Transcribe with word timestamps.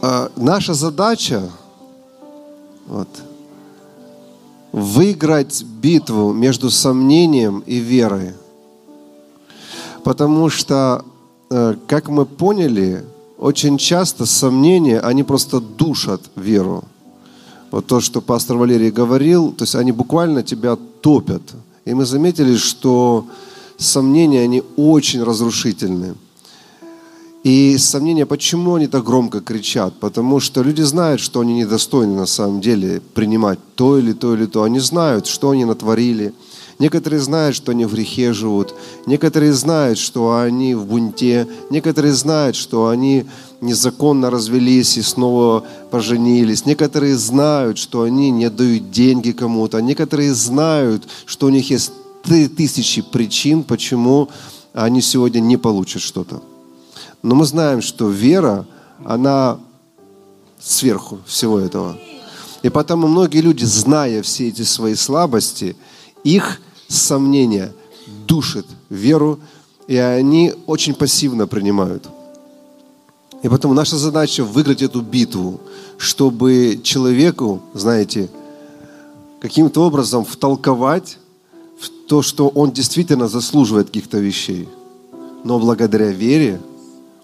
А, 0.00 0.30
наша 0.36 0.74
задача 0.74 1.42
вот, 2.86 3.08
выиграть 4.70 5.64
битву 5.64 6.32
между 6.32 6.70
сомнением 6.70 7.64
и 7.66 7.78
верой. 7.78 8.34
Потому 10.04 10.50
что, 10.50 11.04
э, 11.50 11.74
как 11.88 12.08
мы 12.08 12.26
поняли, 12.26 13.04
очень 13.38 13.76
часто 13.76 14.24
сомнения, 14.24 15.00
они 15.00 15.24
просто 15.24 15.60
душат 15.60 16.22
веру. 16.36 16.84
Вот 17.72 17.86
то, 17.86 18.00
что 18.00 18.20
пастор 18.20 18.56
Валерий 18.56 18.92
говорил, 18.92 19.52
то 19.52 19.64
есть 19.64 19.74
они 19.74 19.90
буквально 19.90 20.44
тебя 20.44 20.76
топят. 21.00 21.42
И 21.84 21.92
мы 21.92 22.06
заметили, 22.06 22.56
что 22.56 23.26
сомнения, 23.78 24.42
они 24.42 24.62
очень 24.76 25.24
разрушительны. 25.24 26.14
И 27.44 27.78
сомнения, 27.78 28.26
почему 28.26 28.74
они 28.74 28.88
так 28.88 29.04
громко 29.04 29.40
кричат? 29.40 29.94
Потому 30.00 30.40
что 30.40 30.62
люди 30.62 30.82
знают, 30.82 31.20
что 31.20 31.40
они 31.40 31.54
недостойны 31.54 32.14
на 32.14 32.26
самом 32.26 32.60
деле 32.60 33.00
принимать 33.14 33.60
то 33.76 33.96
или 33.96 34.12
то 34.12 34.34
или 34.34 34.46
то. 34.46 34.64
Они 34.64 34.80
знают, 34.80 35.26
что 35.26 35.50
они 35.50 35.64
натворили. 35.64 36.34
Некоторые 36.80 37.20
знают, 37.20 37.56
что 37.56 37.72
они 37.72 37.86
в 37.86 37.92
грехе 37.92 38.32
живут. 38.32 38.74
Некоторые 39.06 39.52
знают, 39.52 39.98
что 39.98 40.36
они 40.36 40.74
в 40.74 40.86
бунте. 40.86 41.46
Некоторые 41.70 42.12
знают, 42.12 42.56
что 42.56 42.88
они 42.88 43.24
незаконно 43.60 44.30
развелись 44.30 44.96
и 44.96 45.02
снова 45.02 45.64
поженились. 45.90 46.66
Некоторые 46.66 47.16
знают, 47.16 47.78
что 47.78 48.02
они 48.02 48.30
не 48.30 48.50
дают 48.50 48.90
деньги 48.90 49.30
кому-то. 49.30 49.80
Некоторые 49.80 50.34
знают, 50.34 51.08
что 51.24 51.46
у 51.46 51.50
них 51.50 51.70
есть 51.70 51.92
тысячи 52.56 53.02
причин, 53.02 53.62
почему 53.62 54.28
они 54.72 55.00
сегодня 55.02 55.40
не 55.40 55.56
получат 55.56 56.02
что-то. 56.02 56.42
Но 57.22 57.34
мы 57.34 57.44
знаем, 57.44 57.82
что 57.82 58.08
вера, 58.08 58.66
она 59.04 59.58
сверху 60.58 61.20
всего 61.26 61.58
этого. 61.58 61.98
И 62.62 62.68
потому 62.68 63.06
многие 63.06 63.40
люди, 63.40 63.64
зная 63.64 64.22
все 64.22 64.48
эти 64.48 64.62
свои 64.62 64.94
слабости, 64.94 65.76
их 66.24 66.60
сомнения 66.88 67.72
душат 68.26 68.66
веру, 68.90 69.38
и 69.86 69.96
они 69.96 70.54
очень 70.66 70.94
пассивно 70.94 71.46
принимают. 71.46 72.08
И 73.42 73.48
поэтому 73.48 73.74
наша 73.74 73.96
задача 73.96 74.42
выиграть 74.42 74.82
эту 74.82 75.00
битву, 75.00 75.60
чтобы 75.96 76.80
человеку, 76.82 77.62
знаете, 77.72 78.28
каким-то 79.40 79.86
образом 79.86 80.24
втолковать 80.24 81.18
в 81.80 81.88
то, 82.08 82.22
что 82.22 82.48
он 82.48 82.72
действительно 82.72 83.28
заслуживает 83.28 83.86
каких-то 83.86 84.18
вещей. 84.18 84.68
Но 85.44 85.60
благодаря 85.60 86.10
вере 86.10 86.60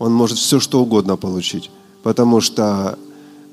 он 0.00 0.14
может 0.14 0.38
все, 0.38 0.58
что 0.58 0.80
угодно 0.80 1.16
получить. 1.16 1.70
Потому 2.02 2.40
что 2.40 2.98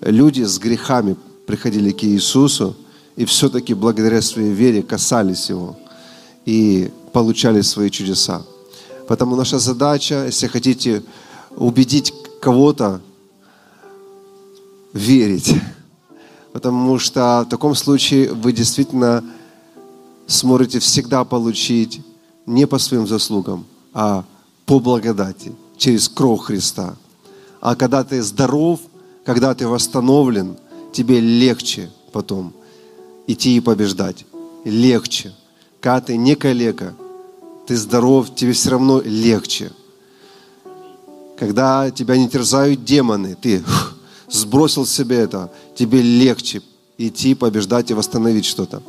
люди 0.01 0.43
с 0.43 0.57
грехами 0.57 1.17
приходили 1.45 1.91
к 1.91 2.03
Иисусу, 2.05 2.75
и 3.17 3.25
все-таки 3.25 3.73
благодаря 3.73 4.21
своей 4.21 4.53
вере 4.53 4.81
касались 4.81 5.49
Его 5.49 5.75
и 6.45 6.89
получали 7.11 7.61
свои 7.61 7.89
чудеса. 7.89 8.43
Поэтому 9.07 9.35
наша 9.35 9.59
задача, 9.59 10.25
если 10.25 10.47
хотите 10.47 11.03
убедить 11.57 12.13
кого-то, 12.39 13.01
верить. 14.93 15.53
Потому 16.53 16.97
что 16.97 17.43
в 17.45 17.49
таком 17.49 17.75
случае 17.75 18.31
вы 18.33 18.53
действительно 18.53 19.21
сможете 20.27 20.79
всегда 20.79 21.25
получить 21.25 22.01
не 22.45 22.65
по 22.67 22.79
своим 22.79 23.05
заслугам, 23.05 23.65
а 23.93 24.23
по 24.65 24.79
благодати 24.79 25.53
через 25.77 26.09
кровь 26.09 26.41
Христа. 26.41 26.95
А 27.61 27.75
когда 27.75 28.03
ты 28.03 28.21
здоров, 28.21 28.79
когда 29.25 29.53
ты 29.53 29.67
восстановлен, 29.67 30.57
тебе 30.91 31.19
легче 31.19 31.89
потом 32.11 32.53
идти 33.27 33.57
и 33.57 33.59
побеждать. 33.59 34.25
Легче. 34.63 35.33
Когда 35.79 36.01
ты 36.01 36.17
не 36.17 36.35
калека, 36.35 36.95
ты 37.67 37.75
здоров, 37.75 38.33
тебе 38.33 38.53
все 38.53 38.71
равно 38.71 39.01
легче. 39.01 39.71
Когда 41.37 41.91
тебя 41.91 42.17
не 42.17 42.27
терзают 42.27 42.83
демоны, 42.83 43.37
ты 43.39 43.63
сбросил 44.29 44.85
себе 44.85 45.17
это, 45.17 45.51
тебе 45.75 46.01
легче 46.01 46.61
идти, 46.97 47.35
побеждать 47.35 47.91
и 47.91 47.93
восстановить 47.93 48.45
что-то. 48.45 48.81